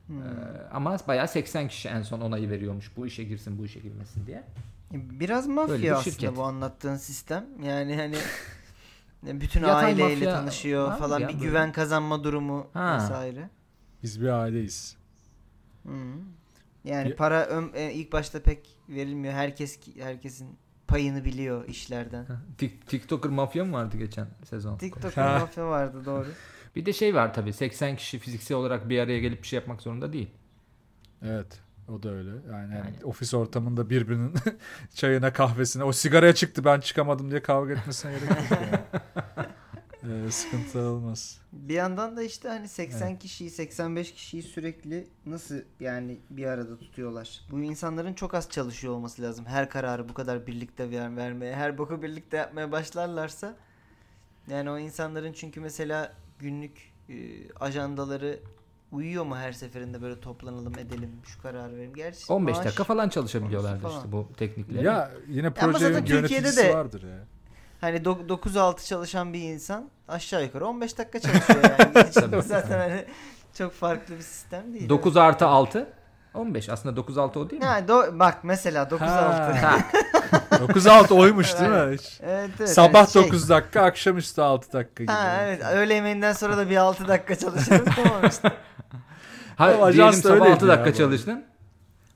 [0.08, 0.22] Hmm.
[0.22, 0.26] Ee,
[0.74, 2.92] ama bayağı 80 kişi en son onayı veriyormuş.
[2.98, 4.44] Bu işe girsin, bu işe girmesin diye.
[4.94, 6.36] Biraz Böyle mafya bir aslında şirket.
[6.38, 7.46] bu anlattığın sistem.
[7.64, 8.16] Yani hani
[9.42, 11.46] bütün Yatay aileyle mafya tanışıyor falan ya bir böyle.
[11.46, 12.96] güven kazanma durumu Ha.
[13.04, 13.50] vesaire.
[14.04, 14.98] Biz bir aileyiz.
[15.86, 15.92] Hı.
[16.84, 19.34] Yani Ya- para ön- e, ilk başta pek verilmiyor.
[19.34, 20.48] Herkes herkesin
[20.88, 22.26] payını biliyor işlerden.
[22.58, 24.78] Tik- TikToker mafya mı vardı geçen sezon?
[24.78, 25.40] TikTok'ta Ha.
[25.40, 26.28] mafya vardı doğru.
[26.76, 29.82] Bir de şey var tabii 80 kişi fiziksel olarak bir araya gelip bir şey yapmak
[29.82, 30.30] zorunda değil.
[31.26, 31.60] Evet.
[31.90, 32.30] O da öyle.
[32.52, 32.96] Yani, Yani.
[33.04, 34.34] ofis ortamında birbirinin
[34.94, 38.80] çayına kahvesine o sigaraya çıktı ben çıkamadım diye kavga etmesine gerek yok yani.
[40.08, 41.40] Ee, sıkıntı olmaz.
[41.54, 47.42] Bir yandan da işte hani 80 kişiyi 85 kişiyi sürekli nasıl yani bir arada tutuyorlar.
[47.52, 49.46] Bu insanların çok az çalışıyor olması lazım.
[49.46, 53.56] Her kararı bu kadar birlikte ver, vermeye, her boku birlikte yapmaya başlarlarsa
[54.48, 57.14] yani o insanların çünkü mesela günlük e,
[57.60, 58.40] ajandaları
[58.92, 61.94] uyuyor mu her seferinde böyle toplanalım edelim şu kararı verelim.
[61.94, 64.82] Gerçi 15 maaş- dakika falan çalışabiliyorlardı Konusu işte bu teknikle.
[64.82, 67.26] Ya yine Türkiye'de yöneticisi de- vardır ya.
[67.82, 72.42] Hani do- 9-6 çalışan bir insan aşağı yukarı 15 dakika çalışıyor yani.
[72.44, 73.06] Zaten hani
[73.58, 74.90] çok farklı bir sistem değil.
[74.90, 75.88] 9 artı 6
[76.34, 77.68] 15 aslında 9 6 o değil mi?
[77.68, 78.98] Ha, do- bak mesela 9-6.
[79.00, 79.78] Ha.
[80.32, 81.76] Ha, 9-6 oymuş değil mi?
[81.78, 82.02] Evet,
[82.60, 82.70] evet.
[82.70, 85.12] Sabah hani şey- 9 dakika, akşamüstü 6 dakika gibi.
[85.12, 88.52] Ha evet öğle yemeğinden sonra da bir 6 dakika çalışırım tamam işte.
[89.56, 91.44] Hayır, Ama diyelim sabah öyleydi 6 ya dakika çalıştın.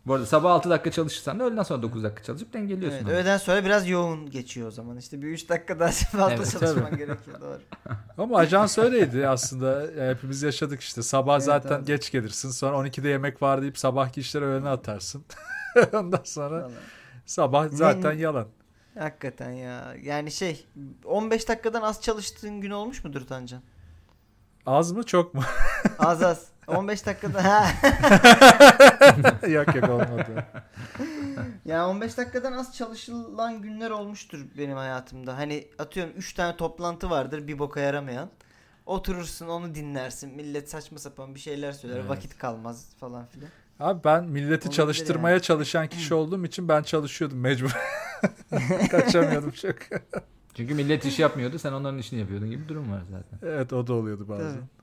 [0.05, 2.97] Bu arada sabah 6 dakika çalışırsan da öğleden sonra 9 dakika çalışıp dengeliyorsun.
[2.97, 4.97] evet, öğleden sonra biraz yoğun geçiyor o zaman.
[4.97, 7.59] İşte bir 3 dakika daha fazla Evet, çalışman gerekiyor doğru.
[8.17, 9.87] Ama ajans öyleydi aslında.
[10.09, 11.01] Hepimiz yaşadık işte.
[11.03, 11.87] Sabah Evet, zaten evet.
[11.87, 12.49] geç gelirsin.
[12.49, 15.25] Sonra 12'de yemek var deyip sabahki işleri öğlene atarsın.
[15.93, 16.73] Ondan sonra Vallahi.
[17.25, 18.47] sabah zaten yalan.
[18.99, 19.95] Hakikaten ya.
[20.01, 20.65] Yani şey
[21.05, 23.61] 15 dakikadan az çalıştığın gün olmuş mudur Tancan?
[24.65, 25.41] Az mı çok mu?
[25.99, 26.50] Az az.
[26.67, 27.65] 15 dakikada ha.
[29.47, 30.45] yok yok olmadı.
[31.65, 35.37] Yani 15 dakikadan az çalışılan günler olmuştur benim hayatımda.
[35.37, 38.29] Hani atıyorum 3 tane toplantı vardır bir boka yaramayan.
[38.85, 40.35] Oturursun onu dinlersin.
[40.35, 41.95] Millet saçma sapan bir şeyler söyler.
[41.97, 42.09] Evet.
[42.09, 43.49] Vakit kalmaz falan filan.
[43.79, 45.41] Abi ben milleti Olabilir çalıştırmaya yani.
[45.41, 47.77] çalışan kişi olduğum için ben çalışıyordum mecbur.
[48.91, 49.75] Kaçamıyordum çok.
[50.53, 53.47] Çünkü millet iş yapmıyordu sen onların işini yapıyordun gibi bir durum var zaten.
[53.47, 54.51] Evet o da oluyordu bazen.
[54.51, 54.80] Tabii.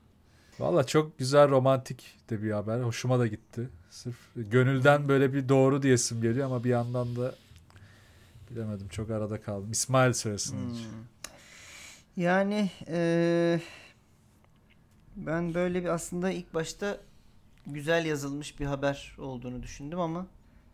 [0.59, 2.79] Valla çok güzel romantik de bir haber.
[2.81, 3.69] Hoşuma da gitti.
[3.89, 7.35] Sırf gönülden böyle bir doğru diyesim geliyor ama bir yandan da
[8.49, 9.71] bilemedim çok arada kaldım.
[9.71, 10.57] İsmail söylesin.
[10.69, 10.77] Hmm.
[12.17, 13.61] Yani eee,
[15.15, 16.97] ben böyle bir aslında ilk başta
[17.67, 20.27] güzel yazılmış bir haber olduğunu düşündüm ama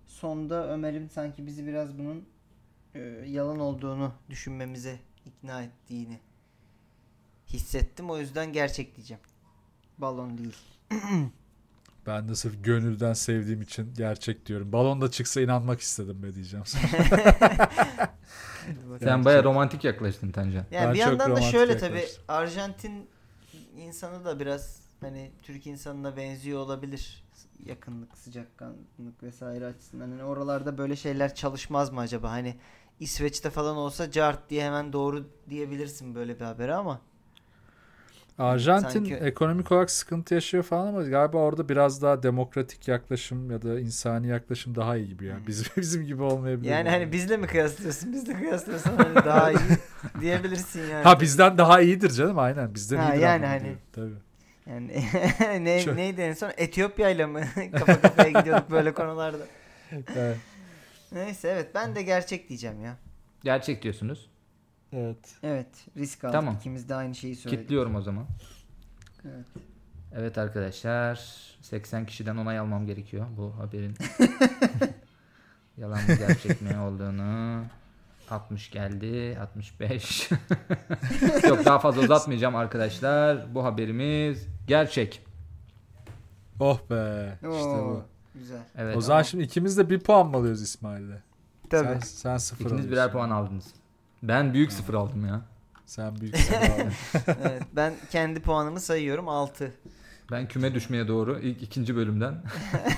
[0.07, 2.25] sonda Ömer'in sanki bizi biraz bunun
[2.95, 6.19] eee, yalan olduğunu düşünmemize ikna ettiğini
[7.49, 8.09] hissettim.
[8.09, 9.21] O yüzden gerçek diyeceğim.
[9.97, 10.57] Balon değil.
[12.07, 14.71] Ben de sırf gönülden sevdiğim için gerçek diyorum.
[14.71, 16.65] Balon da çıksa inanmak istedim be diyeceğim.
[18.99, 20.65] Sen baya romantik yaklaştın Tancan.
[20.71, 22.23] Yani Ben bir çok yandan da şöyle tabii yaklaştım.
[22.27, 23.07] Arjantin
[23.77, 27.25] insanı da biraz hani Türk insanına benziyor olabilir.
[27.65, 30.09] Yakınlık, sıcakkanlık vesaire açısından.
[30.09, 32.31] Hani oralarda böyle şeyler çalışmaz mı acaba?
[32.31, 32.55] Hani
[32.99, 37.01] İsveç'te falan olsa cart diye hemen doğru diyebilirsin böyle bir habere ama.
[38.37, 43.61] Arjantin Sanki- ekonomik olarak sıkıntı yaşıyor falan ama galiba orada biraz daha demokratik yaklaşım ya
[43.61, 45.35] da insani yaklaşım daha iyi gibi ya.
[45.37, 45.47] Hmm.
[45.47, 46.69] Biz, bizim gibi olmayabilir.
[46.69, 48.13] Yani hani bizle mi kıyaslıyorsun?
[48.13, 49.57] Bizle kıyaslıyorsan hani daha iyi
[50.21, 51.03] diyebilirsin yani.
[51.03, 52.75] Ha bizden daha iyidir canım aynen.
[52.75, 53.75] Bizden Ha, iyidir yani hani- diyor.
[53.93, 54.15] Tabii.
[54.69, 55.03] Yani
[55.65, 56.51] ne, Çok- neydi en son?
[56.57, 57.47] Etiyopya ile mi?
[57.71, 59.37] Kafa kafaya gidiyorduk böyle konularda.
[60.15, 60.37] Evet.
[61.11, 62.97] Neyse evet ben de gerçek diyeceğim ya.
[63.43, 64.29] Gerçek diyorsunuz.
[64.95, 65.35] Evet.
[65.43, 66.33] Evet risk aldık.
[66.33, 66.55] Tamam.
[66.55, 67.63] İkimiz de aynı şeyi söyledik.
[67.63, 68.25] Kitliyorum o zaman.
[69.25, 69.45] Evet.
[70.15, 71.15] Evet arkadaşlar
[71.61, 73.95] 80 kişiden onay almam gerekiyor bu haberin
[75.77, 77.63] yalan mı gerçek mi olduğunu.
[78.29, 80.29] 60 geldi 65
[81.49, 83.55] Yok daha fazla uzatmayacağım arkadaşlar.
[83.55, 85.25] Bu haberimiz gerçek.
[86.59, 87.33] Oh be.
[87.35, 88.03] İşte Oo, bu.
[88.39, 88.59] Güzel.
[88.77, 88.97] Evet.
[88.97, 91.17] o zaman şimdi ikimiz de bir puan mı alıyoruz İsmail'le?
[91.69, 91.87] Tabii.
[91.87, 92.91] Sen, sen sıfır İkiniz alıyorsun.
[92.91, 93.65] birer puan aldınız.
[94.23, 95.41] Ben büyük sıfır aldım ya.
[95.85, 96.91] Sen büyük sıfır aldın.
[97.41, 99.71] evet, ben kendi puanımı sayıyorum 6.
[100.31, 102.33] Ben küme düşmeye doğru ilk ikinci bölümden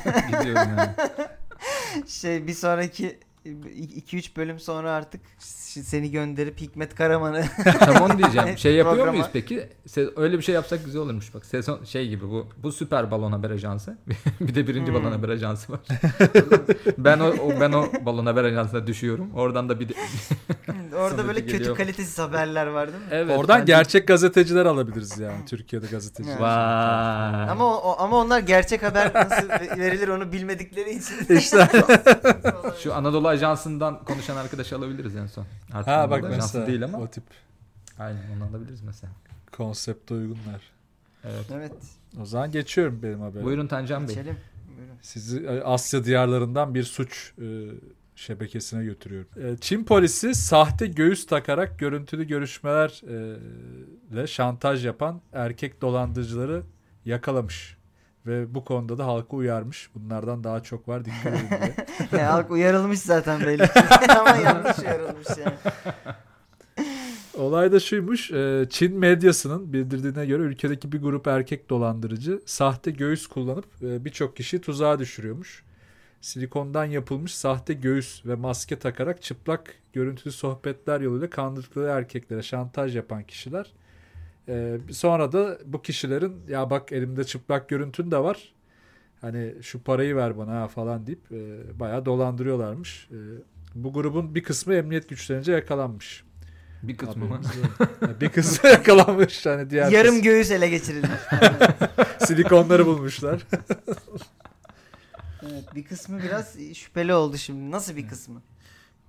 [0.27, 0.91] gidiyorum yani.
[2.07, 3.19] Şey bir sonraki
[3.51, 7.45] 2-3 bölüm sonra artık seni gönderip Hikmet Karaman'ı
[7.79, 8.57] Tam onu diyeceğim.
[8.57, 9.69] Şey yapıyor Programa- muyuz peki?
[10.15, 11.45] Öyle bir şey yapsak güzel olurmuş bak.
[11.45, 12.47] Sezon şey gibi bu.
[12.57, 13.97] Bu süper balon haber ajansı.
[14.41, 14.99] bir de birinci Hmm.
[14.99, 15.79] balon haber ajansı var.
[16.97, 19.31] ben o, o- ben o balon haber ajansına düşüyorum.
[19.33, 19.93] Oradan da bir de
[20.95, 21.77] orada böyle kötü geliyor.
[21.77, 23.07] kalitesiz haberler var değil mi?
[23.11, 23.37] evet.
[23.39, 25.45] Oradan hani- gerçek gazeteciler alabiliriz yani.
[25.45, 26.39] Türkiye'de gazeteciler.
[26.39, 27.49] Vay.
[27.49, 31.35] Ama o, ama onlar gerçek haber nasıl verilir onu bilmedikleri için.
[31.37, 31.67] İşte.
[32.83, 35.45] Şu Anadolu Ajansı'ndan konuşan arkadaşı alabiliriz en son.
[35.73, 36.97] Artık ha bak mesela değil ama.
[36.97, 37.23] o tip
[37.99, 39.11] Aynen onu alabiliriz mesela.
[39.51, 40.61] konsepte uygunlar.
[41.23, 41.45] Evet.
[41.53, 41.71] evet.
[42.21, 43.45] O zaman geçiyorum benim haberim.
[43.45, 44.15] Buyurun Tancan Bey.
[44.15, 44.37] Geçelim.
[44.77, 44.95] Buyurun.
[45.01, 47.45] Sizi e, Asya diyarlarından bir suç e,
[48.15, 49.29] şebekesine götürüyorum.
[49.43, 56.63] E, Çin polisi sahte göğüs takarak görüntülü görüşmelerle şantaj yapan erkek dolandırıcıları
[57.05, 57.76] yakalamış.
[58.27, 59.89] Ve bu konuda da halkı uyarmış.
[59.95, 61.75] Bunlardan daha çok var dikkat edin diye.
[62.21, 63.63] Ya, halk uyarılmış zaten belli
[64.19, 65.55] ama yanlış uyarılmış yani.
[67.37, 68.31] Olay da şuymuş.
[68.31, 74.35] e, Çin medyasının bildirdiğine göre ülkedeki bir grup erkek dolandırıcı sahte göğüs kullanıp e, birçok
[74.35, 75.63] kişi tuzağa düşürüyormuş.
[76.21, 83.23] Silikondan yapılmış sahte göğüs ve maske takarak çıplak görüntülü sohbetler yoluyla kandırdıkları erkeklere şantaj yapan
[83.23, 83.73] kişiler.
[84.49, 88.53] E, Sonra da bu kişilerin ya bak elimde çıplak görüntün de var.
[89.21, 91.39] Hani şu parayı ver bana ha falan deyip e,
[91.79, 93.07] bayağı dolandırıyorlarmış.
[93.11, 93.17] E,
[93.75, 96.23] Bu grubun bir kısmı emniyet güçlerince yakalanmış.
[96.83, 97.41] Bir kısmı mı?
[98.21, 101.11] Bir kısmı yakalanmış hani diğer Yarım kısmı- göğüs ele geçirilmiş.
[102.19, 103.41] silikonları bulmuşlar.
[105.43, 107.71] evet, bir kısmı biraz şüpheli oldu şimdi.
[107.71, 108.41] Nasıl bir kısmı?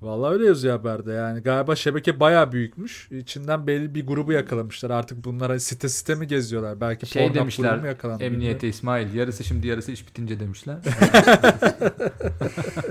[0.03, 1.41] Vallahi öyle yazıyor haberde yani.
[1.41, 3.09] Galiba şebeke bayağı büyükmüş.
[3.11, 4.91] İçinden belli bir grubu yakalamışlar.
[4.91, 6.81] Artık bunlara site site mi geziyorlar?
[6.81, 8.25] Belki Şey demişler yakalandı?
[8.25, 10.77] emniyete İsmail yarısı şimdi yarısı iş bitince demişler.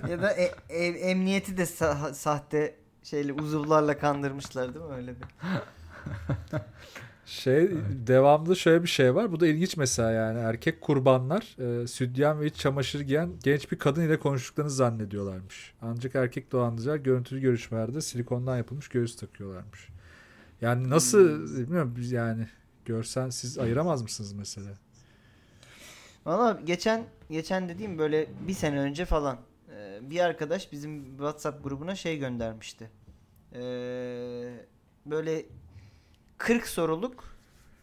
[0.10, 5.26] ya da e- e- emniyeti de sa- sahte şeyle uzuvlarla kandırmışlar değil mi öyle bir?
[7.28, 7.70] Şey
[8.08, 9.32] devamlı şöyle bir şey var.
[9.32, 13.78] Bu da ilginç mesela yani erkek kurbanlar e, sütyen ve iç çamaşır giyen genç bir
[13.78, 15.74] kadın ile konuştuklarını zannediyorlarmış.
[15.82, 19.90] Ancak erkek dolandırıcılar görüntülü görüşmelerde silikondan yapılmış göğüs takıyorlarmış.
[20.62, 22.48] Yani nasıl bilmiyorum yani
[22.86, 24.72] görsen siz ayıramaz mısınız mesela?
[26.26, 29.38] Valla geçen geçen dediğim böyle bir sene önce falan
[29.76, 32.90] e, bir arkadaş bizim WhatsApp grubuna şey göndermişti.
[33.54, 33.62] E,
[35.06, 35.46] böyle
[36.38, 37.24] 40 soruluk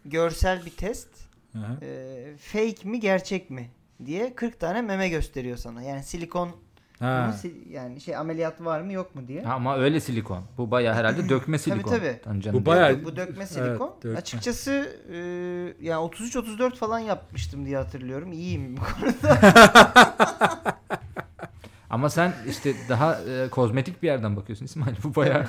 [0.05, 1.09] görsel bir test.
[1.53, 1.85] Hı hı.
[1.85, 3.71] E, fake mi gerçek mi
[4.07, 5.83] diye 40 tane meme gösteriyor sana.
[5.83, 6.51] Yani silikon
[6.99, 7.35] Ha.
[7.71, 9.43] yani şey ameliyat var mı yok mu diye.
[9.43, 10.43] Ha, Ama öyle silikon.
[10.59, 11.91] Bu bayağı herhalde dökme silikon.
[11.91, 12.21] tabii.
[12.25, 13.91] Tancanın Bu bayağı- Yok, bu dökme silikon.
[13.95, 14.19] Evet, dökme.
[14.19, 15.17] Açıkçası e,
[15.87, 18.33] yani 33 34 falan yapmıştım diye hatırlıyorum.
[18.33, 19.41] İyiyim bu konuda.
[21.95, 24.95] Ama sen işte daha e, kozmetik bir yerden bakıyorsun İsmail.
[25.05, 25.47] Bu bayağı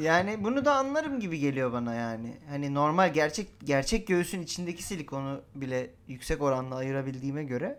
[0.00, 2.36] Yani bunu da anlarım gibi geliyor bana yani.
[2.50, 7.78] Hani normal gerçek gerçek göğsün içindeki silikonu bile yüksek oranla ayırabildiğime göre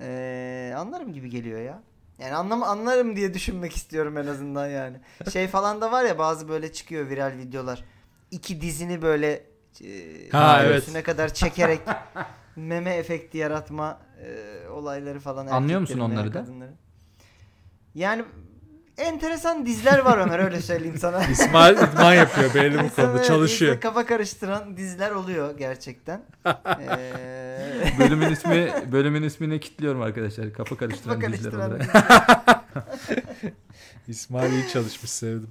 [0.00, 1.82] eee, anlarım gibi geliyor ya.
[2.18, 4.96] Yani anlam anlarım diye düşünmek istiyorum en azından yani.
[5.32, 7.84] Şey falan da var ya bazı böyle çıkıyor viral videolar.
[8.30, 9.42] İki dizini böyle
[9.80, 11.80] eee, Ha, göğsüne kadar çekerek
[12.58, 15.46] meme efekti yaratma eee, olayları falan.
[15.46, 16.40] Anlıyor musun onları da?
[16.40, 16.76] kadınların.
[17.94, 18.24] Yani
[18.98, 21.24] enteresan dizler var Ömer öyle söyleyeyim sana.
[21.30, 23.72] İsmail idman yapıyor belli bu konuda çalışıyor.
[23.72, 26.22] insanı kafa karıştıran diziler oluyor gerçekten.
[26.80, 30.52] Ee, bölümün ismi bölümün ismini kilitliyorum arkadaşlar.
[30.52, 32.62] Kafa karıştıran kafa diziler karıştıran diziler.
[34.08, 35.48] İsmail iyi çalışmış sevdim.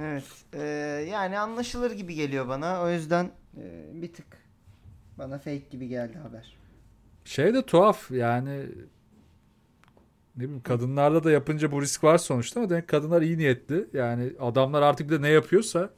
[0.00, 0.24] Evet.
[0.52, 0.60] ee,
[1.10, 2.82] yani anlaşılır gibi geliyor bana.
[2.82, 4.26] O yüzden ee, bir tık
[5.20, 6.56] bana fake gibi geldi haber.
[7.24, 8.66] Şey de tuhaf yani
[10.36, 13.86] ne bileyim kadınlarda da yapınca bu risk var sonuçta ama demek kadınlar iyi niyetli.
[13.92, 15.90] Yani adamlar artık bir de ne yapıyorsa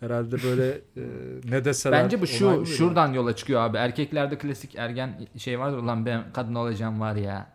[0.00, 1.02] herhalde böyle e,
[1.50, 2.04] ne deseler.
[2.04, 3.76] Bence bu şu şuradan yola çıkıyor abi.
[3.76, 7.46] Erkeklerde klasik ergen şey vardır ulan ben kadın olacağım var ya.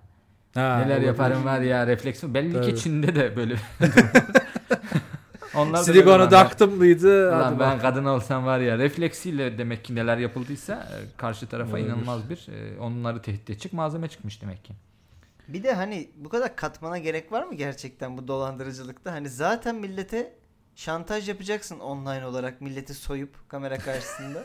[0.53, 1.07] Ha, Neler olabilir.
[1.07, 2.23] yaparım var ya refleks.
[2.23, 2.73] Belli Tabii.
[2.75, 3.55] ki Çin'de de böyle.
[5.55, 7.31] Onlar Silikonu taktım mıydı?
[7.31, 7.81] Hadi ben bak.
[7.81, 11.87] kadın olsam var ya refleksiyle demek ki neler yapıldıysa e, karşı tarafa Olabilir.
[11.87, 14.73] inanılmaz bir e, onları tehdit edecek malzeme çıkmış demek ki.
[15.47, 19.11] Bir de hani bu kadar katmana gerek var mı gerçekten bu dolandırıcılıkta?
[19.11, 20.33] Hani zaten millete
[20.75, 24.43] şantaj yapacaksın online olarak milleti soyup kamera karşısında.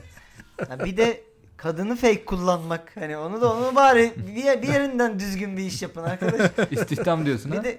[0.68, 1.20] Ha bir de
[1.56, 2.92] kadını fake kullanmak.
[2.96, 6.50] Hani onu da onu bari bir, bir yerinden düzgün bir iş yapın arkadaş.
[6.70, 7.56] İstihdam diyorsun ha.
[7.58, 7.78] Bir de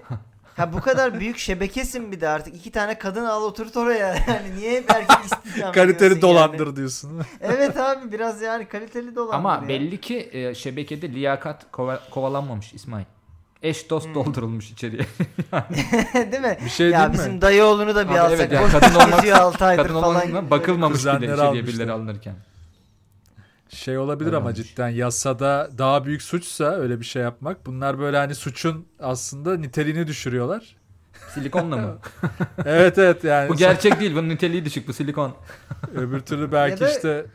[0.60, 4.08] ha bu kadar büyük şebekesin bir de artık iki tane kadın al oturt oraya.
[4.28, 6.76] Yani niye hep erkek istihdam Kaliteli dolandır yani?
[6.76, 7.22] diyorsun.
[7.42, 9.68] Evet abi biraz yani kaliteli dolandır Ama ya.
[9.68, 13.06] belli ki e, şebekede liyakat kova- kovalanmamış İsmail.
[13.64, 14.14] Eş dost Hmm.
[14.16, 15.02] doldurulmuş içeriye.
[16.32, 16.58] Değil mi?
[16.66, 17.14] Bir şey ya değil mi?
[17.14, 18.40] bizim dayı oğlunu da bir Abi alsak.
[18.40, 19.22] evet ya, boş kadın olmak-
[19.60, 20.04] Kadın falan.
[20.04, 21.68] olmasına bakılmamış bile içeriye almışlar.
[21.68, 22.36] birileri alınırken.
[23.70, 24.58] Şey olabilir Öyle ama olmuş.
[24.58, 27.66] cidden yasada daha büyük suçsa öyle bir şey yapmak.
[27.66, 30.76] Bunlar böyle hani suçun aslında niteliğini düşürüyorlar.
[31.34, 31.98] Silikonla mı?
[32.66, 34.16] evet evet yani bu gerçek değil.
[34.16, 34.88] Bunun niteliği düşük.
[34.88, 35.36] Bu silikon.
[35.96, 37.26] öbür türlü belki Ya da- işte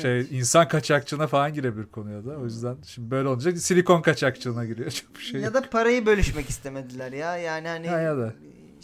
[0.00, 2.30] şey insan kaçakçılığına falan girebilir konuya da.
[2.30, 4.90] O yüzden şimdi böyle olunca silikon kaçakçılığına giriyor.
[4.90, 5.40] Çok bir şey.
[5.40, 7.36] Ya da parayı bölüşmek istemediler ya.
[7.36, 8.34] Yani hani Ha, ya da.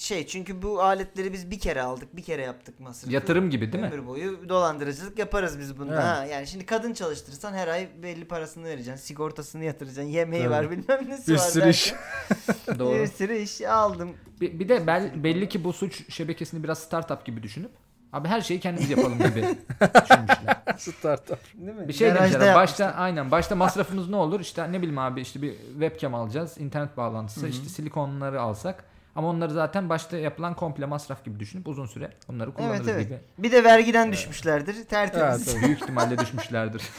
[0.03, 3.13] Şey çünkü bu aletleri biz bir kere aldık, bir kere yaptık masrafı.
[3.15, 3.91] Yatırım gibi değil mi?
[3.93, 5.93] Ömür boyu dolandırıcılık yaparız biz bunda.
[5.95, 6.05] Evet.
[6.05, 9.07] Ha, yani şimdi kadın çalıştırırsan her ay belli parasını vereceksin.
[9.07, 10.03] Sigortasını yatıracaksın.
[10.11, 10.53] Yemeği Tabii.
[10.53, 11.43] var bilmem nesi Bir var.
[11.43, 11.95] sürü iş.
[12.79, 12.95] Doğru.
[12.99, 14.11] Bir sürü iş aldım.
[14.41, 17.71] Bir, bir de bel- belli ki bu suç şebekesini biraz startup gibi düşünüp
[18.13, 19.33] abi her şeyi kendimiz yapalım gibi
[19.81, 20.57] düşünmüşler.
[20.79, 21.39] Startup.
[21.55, 21.89] Değil mi?
[21.89, 22.55] Bir şey Garajda demişler.
[22.55, 24.41] Başta aynen başta masrafımız ne olur?
[24.41, 28.85] İşte ne bileyim abi işte bir webcam alacağız, internet bağlantısı, işte silikonları alsak.
[29.17, 33.07] Ama onları zaten başta yapılan komple masraf gibi düşünüp uzun süre onları kullanırız Evet evet.
[33.07, 33.19] gibi.
[33.39, 34.85] Bir de vergiden düşmüşlerdir.
[34.85, 35.49] Tertemiz.
[35.55, 36.83] Evet, Büyük ihtimalle düşmüşlerdir.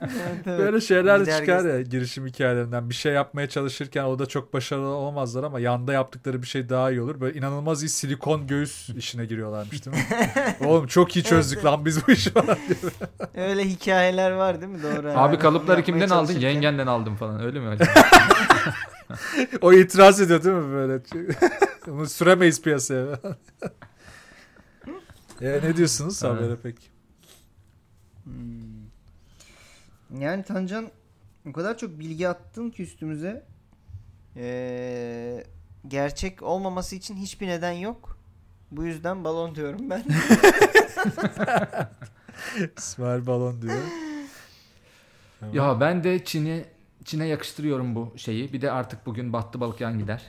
[0.00, 0.58] Evet, evet.
[0.58, 2.90] Böyle şeyler de Gider çıkar ya girişim hikayelerinden.
[2.90, 6.90] Bir şey yapmaya çalışırken o da çok başarılı olmazlar ama yanda yaptıkları bir şey daha
[6.90, 7.20] iyi olur.
[7.20, 10.02] Böyle inanılmaz iyi silikon göğüs işine giriyorlarmış değil mi?
[10.66, 12.58] Oğlum çok iyi çözdük Evet, lan biz bu işi falan.
[13.34, 14.82] Öyle hikayeler var değil mi?
[14.82, 15.08] Doğru.
[15.08, 16.40] abi Yani kalıpları kimden aldın?
[16.40, 17.44] Yengenden aldım falan.
[17.44, 17.90] Öyle mi acaba?
[19.60, 21.02] O itiraz ediyor değil mi böyle?
[21.86, 23.06] Bunu süremeyiz piyasaya.
[25.40, 26.36] e, ne diyorsunuz Evet.
[26.36, 26.86] habere peki?
[28.24, 28.86] Hmm.
[30.20, 30.90] Yani Tancan
[31.48, 33.46] o kadar çok bilgi attın ki üstümüze.
[34.36, 35.44] Ee,
[35.88, 38.18] gerçek olmaması için hiçbir neden yok.
[38.70, 40.04] Bu yüzden balon diyorum ben.
[42.76, 43.82] İsmail Balon diyor.
[45.40, 45.54] Tamam.
[45.54, 46.64] ya ben de Çin'i
[47.06, 48.52] Çin'e yakıştırıyorum bu şeyi.
[48.52, 50.22] Bir de artık bugün battı balık yan gider.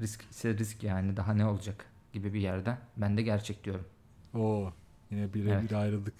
[0.00, 2.78] Risk ise risk yani daha ne olacak gibi bir yerden.
[2.96, 3.84] Ben de gerçek diyorum.
[4.34, 4.72] Oo.
[5.10, 6.14] Yine birebir ayrıldık.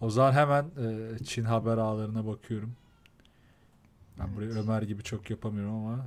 [0.00, 2.72] O zaman hemen e, Çin haber ağlarına bakıyorum.
[4.18, 6.06] Ben burayı Ömer gibi çok yapamıyorum ama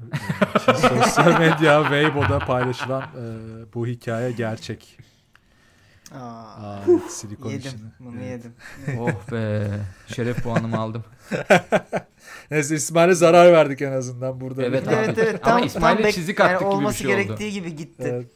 [0.68, 3.26] e, sosyal medya Weibo'da paylaşılan e,
[3.74, 4.98] bu hikaye gerçek.
[6.13, 7.67] Aa, Aa, evet, silikon yedim.
[7.67, 7.82] işini.
[8.00, 8.30] Bunu Evet.
[8.32, 8.54] yedim.
[9.00, 9.67] oh be.
[10.08, 11.04] Şeref puanımı aldım.
[12.52, 14.63] Neyse İsmail'e zarar verdik en azından burada.
[14.63, 14.84] Evet.
[14.91, 17.15] Evet evet Ama tam, İsmail'e tam bek- çizik attık yani gibi bir olması şey oldu.
[17.15, 18.04] gerektiği gibi gitti.
[18.06, 18.28] Evet.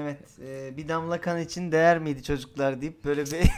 [0.00, 0.18] Evet.
[0.44, 3.50] e, bir damla kan için değer miydi çocuklar deyip böyle bir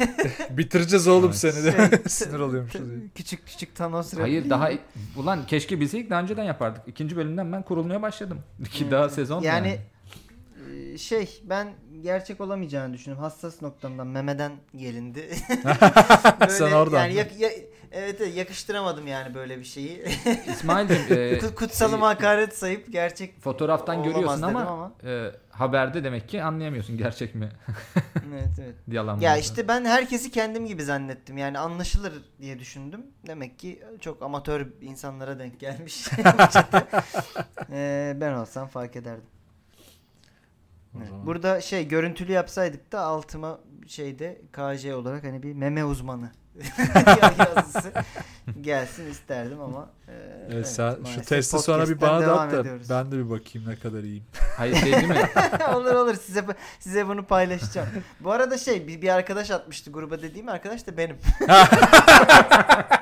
[0.57, 1.37] Bitireceğiz oğlum Evet.
[1.37, 1.73] seni de.
[1.89, 2.81] Şey- Sinir oluyormuşuz.
[3.15, 4.71] küçük küçük Thanos Hayır daha
[5.17, 6.83] ulan keşke bilseydik daha önceden yapardık.
[6.87, 8.39] İkinci bölümden ben kurulmaya başladım.
[8.71, 9.13] Ki Evet, daha evet.
[9.13, 9.79] sezon Yani e,
[10.99, 11.69] şey ben
[12.01, 13.25] gerçek olamayacağını düşünüyorum.
[13.25, 15.29] Hassas noktamdan memeden gelindi.
[16.49, 16.99] Sen oradan.
[17.05, 17.51] Yani yak- ya-
[17.93, 20.05] evet, yakıştıramadım yani böyle bir şeyi.
[20.53, 24.93] İsmail'cim e, Kut- Kutsalım hakaret sayıp gerçek fotoğraftan görüyorsun ama, ama.
[25.05, 27.49] e, haberde demek ki anlayamıyorsun gerçek mi
[28.35, 28.75] evet evet.
[28.89, 29.25] yalan mı.
[29.25, 31.39] Ya işte ben herkesi kendim gibi zannettim.
[31.39, 33.07] Yani anlaşılır diye düşündüm.
[33.27, 36.09] Demek ki çok amatör insanlara denk gelmiş.
[37.73, 39.25] Ee, ben olsam fark ederdim.
[40.99, 41.09] O Evet.
[41.09, 46.31] zaman- Burada şey görüntülü yapsaydık da altıma şeyde KJ olarak hani bir meme uzmanı
[47.57, 47.93] yazısı
[48.61, 50.13] gelsin isterdim ama e,
[50.53, 52.91] Evet, sen şu testi sonra bir bana da at da ediyoruz.
[52.91, 54.25] ben de bir bakayım ne kadar iyiyim.
[54.57, 55.29] Hayır şey değil mi?
[55.75, 56.45] olur olur size
[56.81, 57.89] size bunu paylaşacağım.
[58.21, 61.17] Bu arada şey bir, bir arkadaş atmıştı gruba dediğim arkadaş da benim.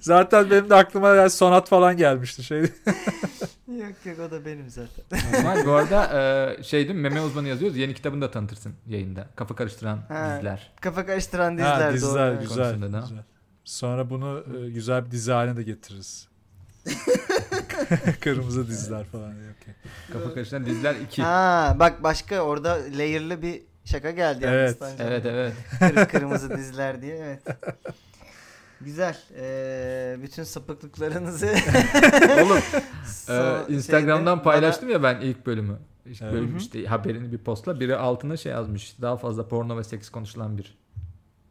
[0.00, 2.58] Zaten benim de aklıma yani sonat falan gelmişti şey.
[3.68, 5.18] yok yok o da benim zaten.
[5.32, 6.04] İsmail bu arada
[6.58, 7.00] e, şey değil mi?
[7.02, 7.76] Meme uzmanı yazıyoruz.
[7.76, 9.28] Yeni kitabını da tanıtırsın yayında.
[9.36, 10.34] Kafa karıştıran Ha.
[10.36, 10.72] diziler.
[10.80, 12.40] Kafa karıştıran ha, diziler, diziler doğru.
[12.40, 13.00] güzel, Konusunda da.
[13.00, 13.24] güzel.
[13.64, 16.28] Sonra bunu e, güzel bir dizi haline de getiririz.
[18.20, 19.30] Kırmızı diziler falan.
[19.30, 19.74] Okey.
[20.12, 21.22] Kafa karıştıran diziler 2.
[21.22, 24.44] Ha bak başka orada layer'lı bir şaka geldi.
[24.48, 24.78] Evet.
[24.98, 25.52] Evet evet.
[25.78, 27.42] Kır- kırmızı diziler diye evet.
[28.80, 29.16] Güzel.
[29.36, 31.46] Ee, bütün sapıklıklarınızı
[32.44, 32.58] Oğlum
[33.04, 35.78] so- Ee, Instagram'dan şeyde paylaştım ya ben ilk bölümü.
[36.06, 36.34] İşte Evet.
[36.34, 38.94] bölüm işte haberini bir postla biri altına şey yazmış.
[39.02, 40.78] Daha fazla porno ve seks konuşulan bir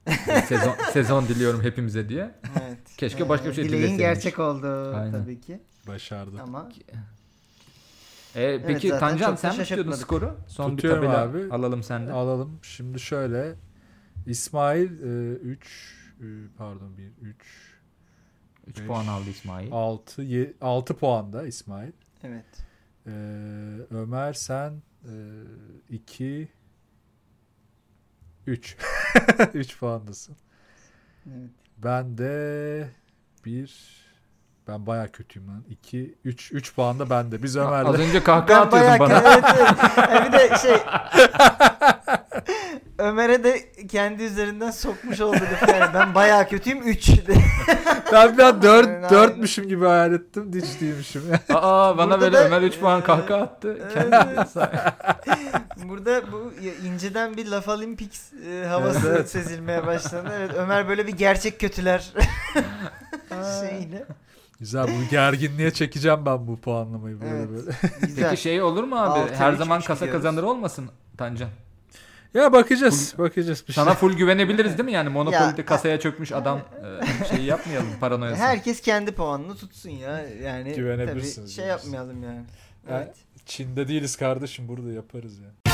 [0.48, 2.32] sezon sezon diliyorum hepimize diye.
[2.56, 2.78] bana- Evet.
[2.98, 4.00] Keşke başka bir şey Dileğin dileseymiş.
[4.02, 5.12] gerçek oldu Aynen.
[5.12, 5.60] tabii ki.
[5.88, 6.42] Başardı.
[6.42, 6.70] Ama
[8.36, 10.38] Ee, peki zaten Tancan sen mi tutuyordun skoru?
[10.48, 11.54] Son Tutuyorum bir tabela abi.
[11.54, 12.12] alalım senden.
[12.12, 12.60] Alalım.
[12.64, 13.56] Şimdi şöyle.
[14.28, 14.90] İsmail
[15.44, 15.99] 3
[16.58, 17.36] pardon 1 3
[18.68, 19.72] 3 beş, puan aldı İsmail.
[19.72, 20.24] 6
[20.62, 21.92] 6 puanda İsmail.
[22.24, 22.46] evet.
[23.08, 23.12] Ee,
[23.92, 24.74] Ömer sen
[25.90, 26.48] 2
[28.48, 28.78] 3
[29.54, 30.36] 3 puandasın.
[31.28, 31.50] Evet.
[31.78, 32.90] Ben de
[33.46, 34.00] 1
[34.68, 35.64] ben baya kötüyüm lan.
[35.70, 37.44] 2 3 3 puan da bende.
[37.44, 39.14] Biz Az Ömer'le önce kahkaha atıyordun bana.
[39.20, 39.68] evet, evet.
[39.78, 40.78] Ha, bir de şey
[43.00, 45.94] Ömer'e de kendi üzerinden sokmuş oldu yani.
[45.94, 47.10] Ben bayağı kötüyüm 3.
[48.14, 49.04] ben bir an 4 Aynen.
[49.10, 50.52] 4'müşüm gibi hayal ettim.
[50.56, 51.24] Hiç değilmişim.
[51.54, 53.78] Aa bana Burada böyle da- Ömer 3 puan kahkaha attı.
[55.84, 59.30] Burada bu ya- inceden bir Laf Olympics e, havası Evet, evet.
[59.30, 60.32] sezilmeye başladı.
[60.38, 62.14] Evet Ömer böyle bir gerçek kötüler
[63.62, 64.06] şeyle.
[64.60, 67.50] Güzel bu gerginliğe çekeceğim ben bu puanlamayı böyle Evet.
[67.50, 67.72] böyle.
[68.02, 68.30] Güzel.
[68.30, 69.20] Peki şey olur mu abi?
[69.20, 70.24] Altı, Her zaman kasa gidiyoruz.
[70.26, 71.50] kazanır olmasın Tancan.
[72.34, 73.14] Ya bakacağız.
[73.18, 73.96] bakacağız bir Sana şey.
[74.00, 74.92] full güvenebiliriz değil mi?
[74.92, 78.42] Yani Monopoly'de Ya- kasaya çökmüş adam e, şeyi yapmayalım paranoyası.
[78.42, 80.20] Herkes kendi puanını tutsun ya.
[80.44, 81.86] Yani tabii Güvenebilirsiniz şey diyorsun.
[81.92, 82.46] yapmayalım yani.
[82.90, 82.98] Ha?
[83.04, 83.16] Evet.
[83.46, 85.69] Çin'de değiliz kardeşim burada yaparız ya.